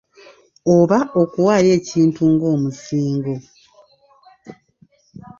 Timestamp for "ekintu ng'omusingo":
1.79-3.35